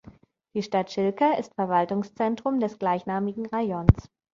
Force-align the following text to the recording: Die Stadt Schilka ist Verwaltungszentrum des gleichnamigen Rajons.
Die 0.55 0.63
Stadt 0.63 0.89
Schilka 0.91 1.33
ist 1.33 1.53
Verwaltungszentrum 1.53 2.59
des 2.59 2.79
gleichnamigen 2.79 3.45
Rajons. 3.45 4.09